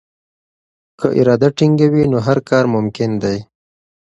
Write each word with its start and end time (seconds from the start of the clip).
که 0.99 1.07
اراده 1.19 1.49
ټینګه 1.57 1.87
وي 1.93 2.03
نو 2.11 2.17
هر 2.27 2.37
کار 2.49 2.63
ممکن 2.75 3.11
دی. 3.23 3.37